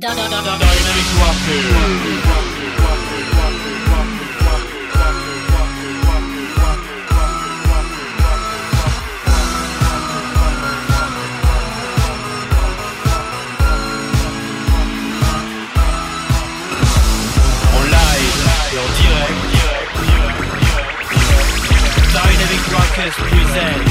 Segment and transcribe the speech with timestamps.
[0.00, 0.30] Dynamic
[1.44, 1.88] direct.
[22.14, 23.82] Dynamic Rockers present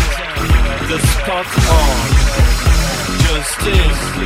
[0.88, 2.27] The Spot On
[3.38, 4.18] Justice.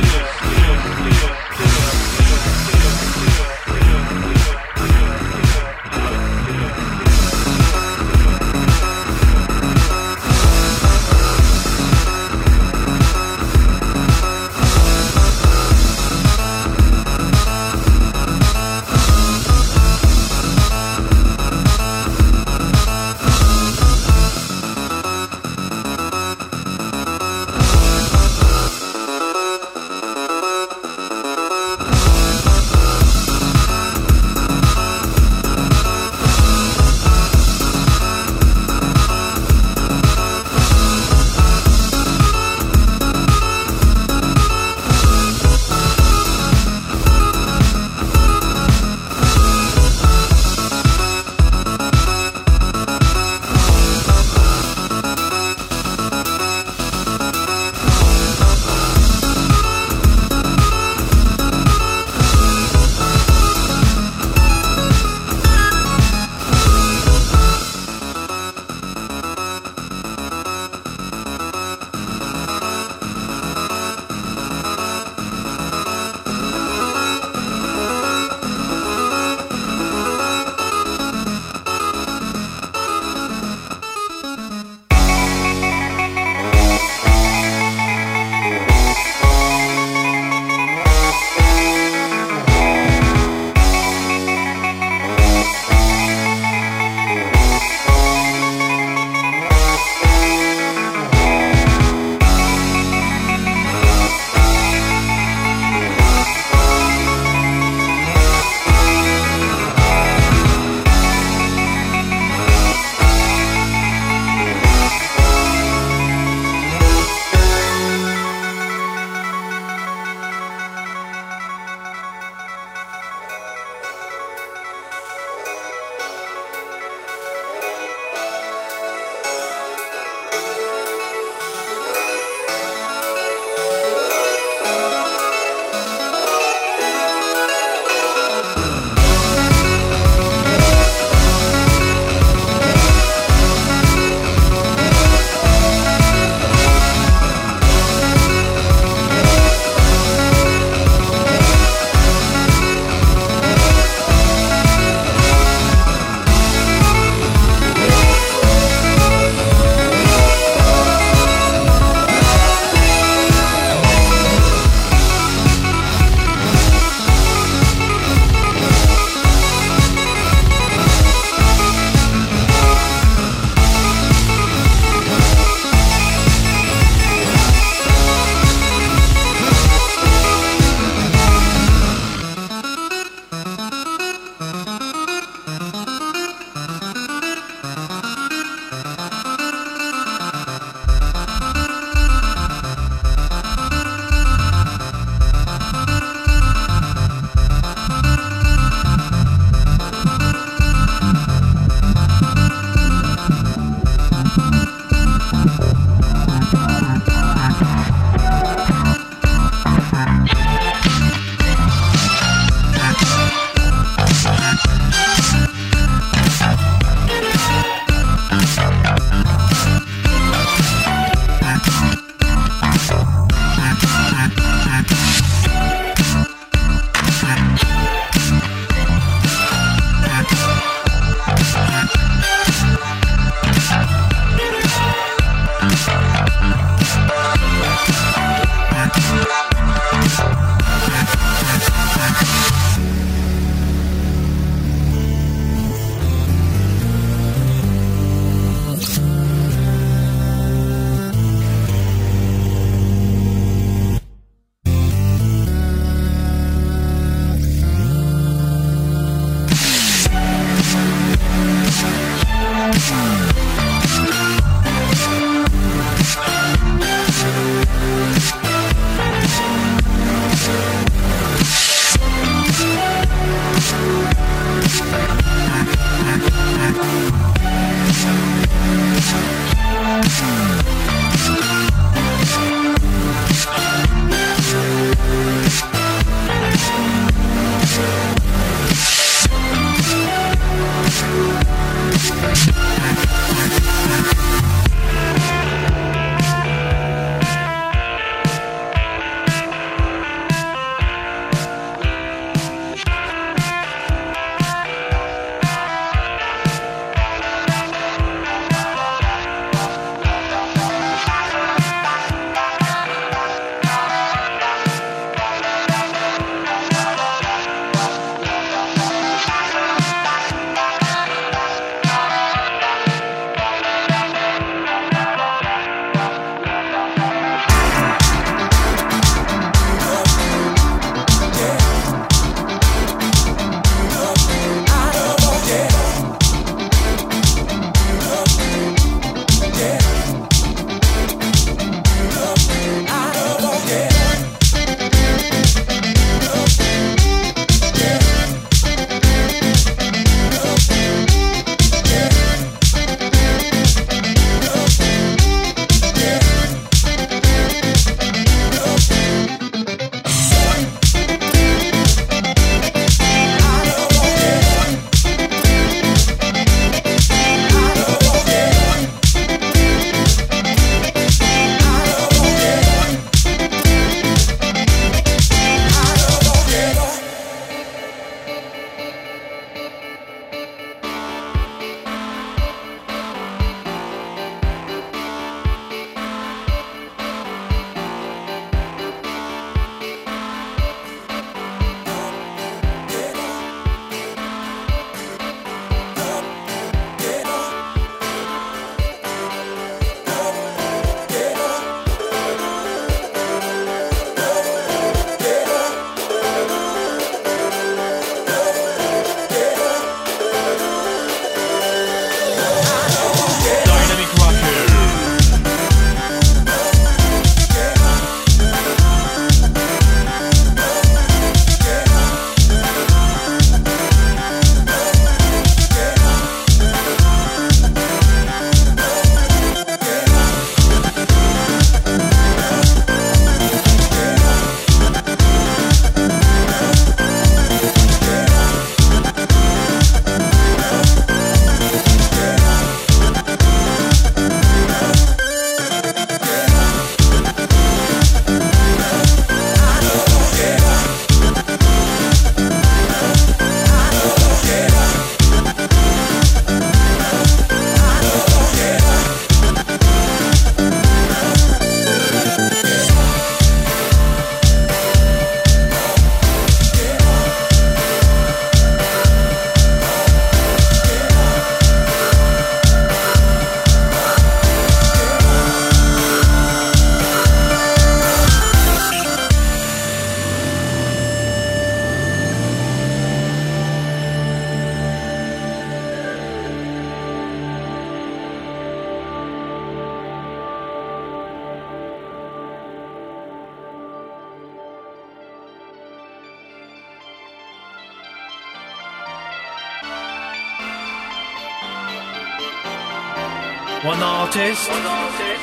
[503.84, 504.70] One artist,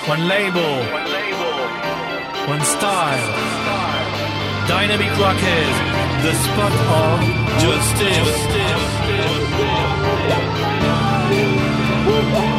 [0.07, 0.77] one label,
[2.47, 3.35] one style.
[4.65, 5.75] Dynamic Rockers,
[6.23, 7.19] the spot on
[7.59, 8.47] justice.
[12.05, 12.58] the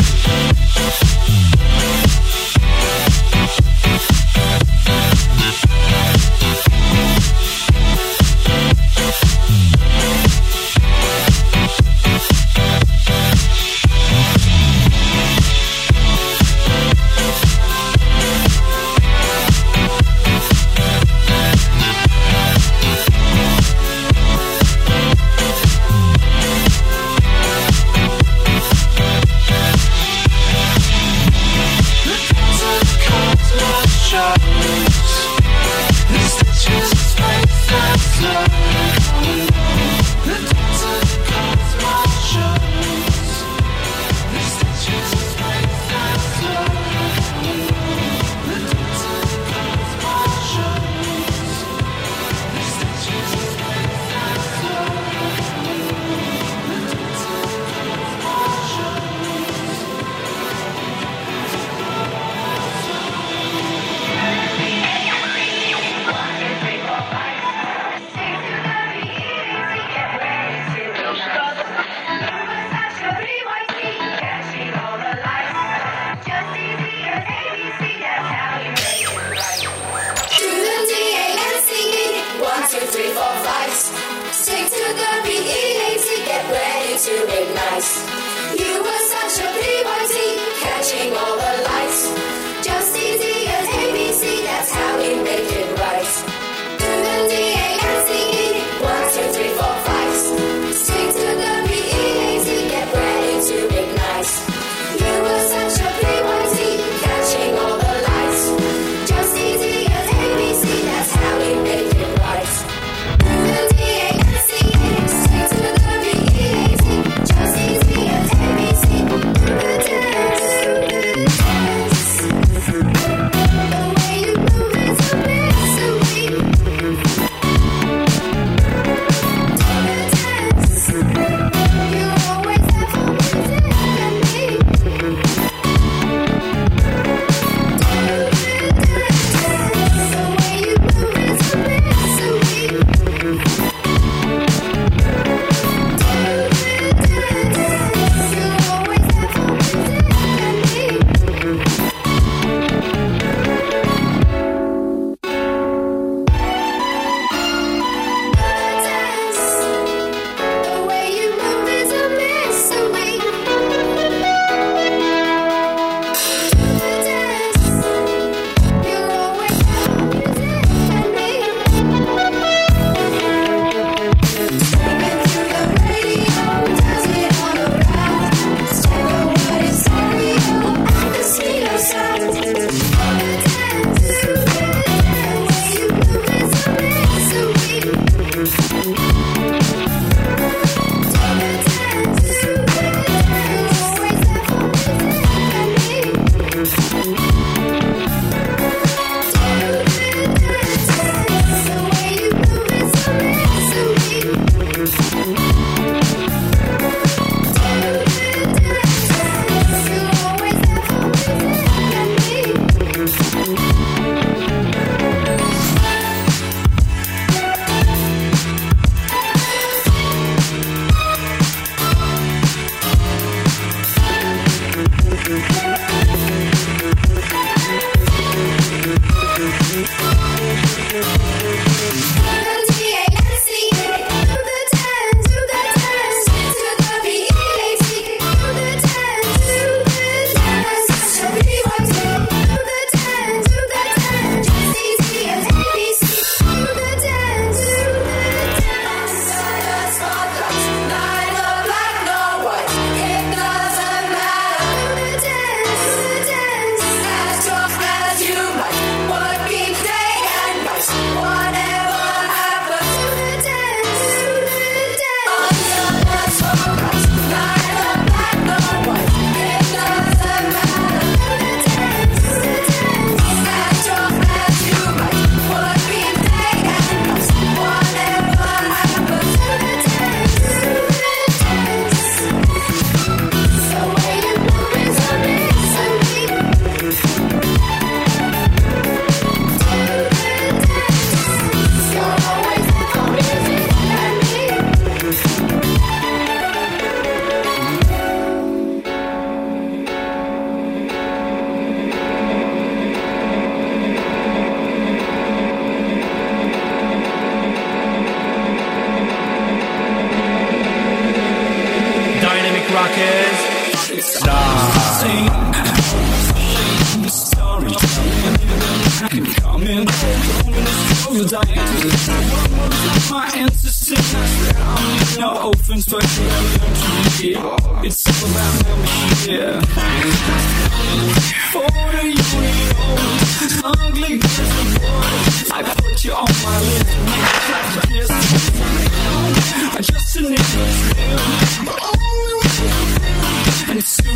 [87.81, 88.10] ignite.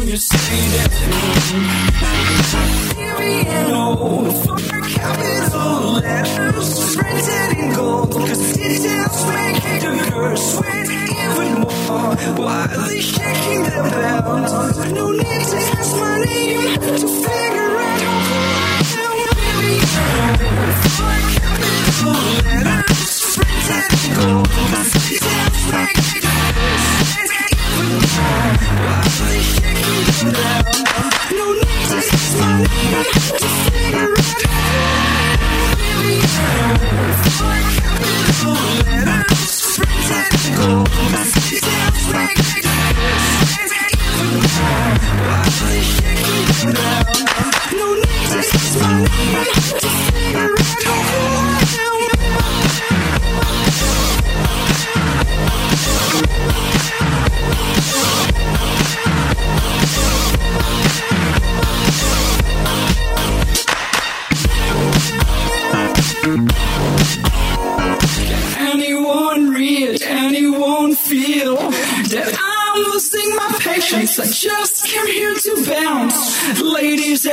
[0.08, 0.38] you say
[0.78, 0.92] that.
[2.96, 3.68] Period.
[3.70, 4.55] No.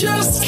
[0.00, 0.45] just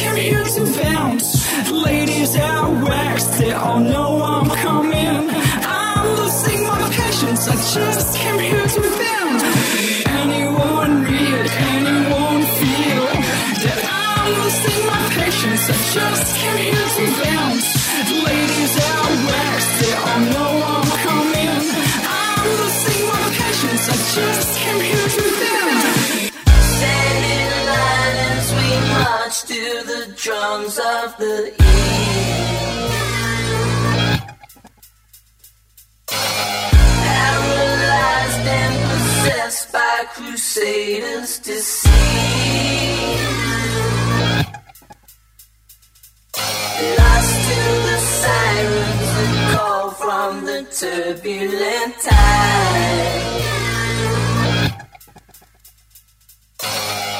[50.70, 53.38] turbulent tide.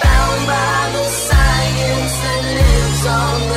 [0.02, 3.47] Bound by the science that lives on.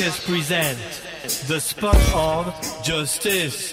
[0.00, 0.78] Dynamic present
[1.46, 3.72] the spot on justice.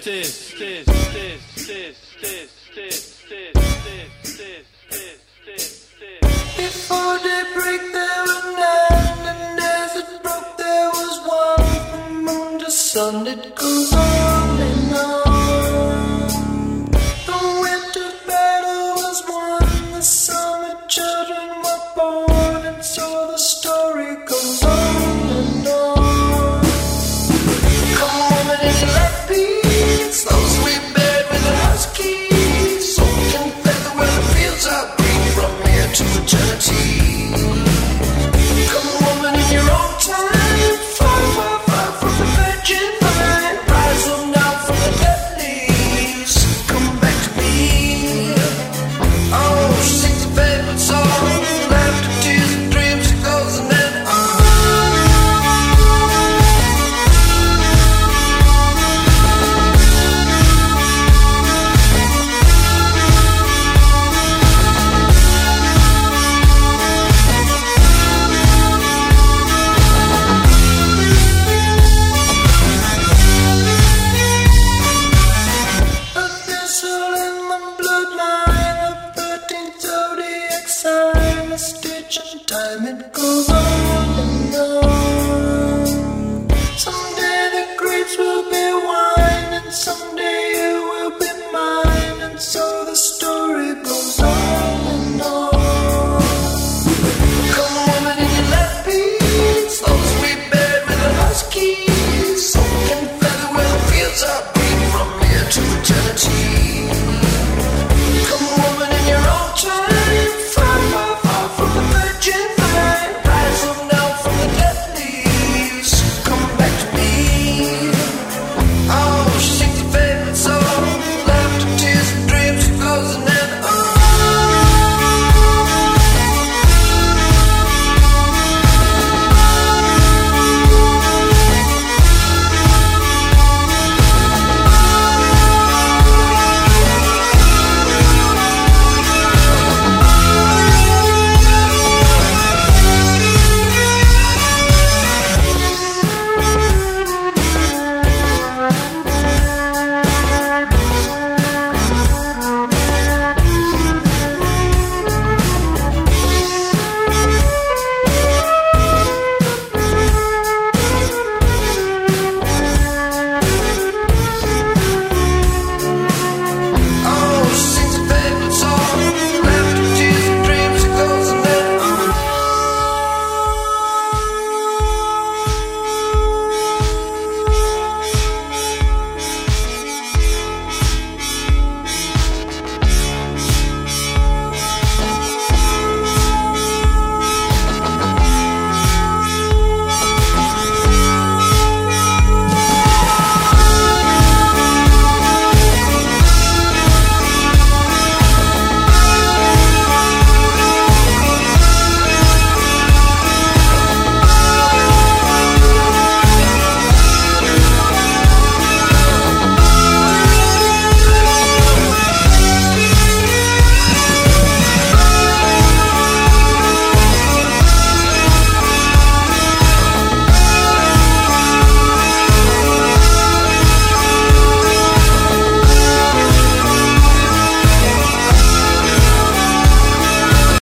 [6.58, 7.82] Before they break
[8.26, 12.26] were nine, and as it broke there was one.
[12.26, 13.47] Moon to sun on.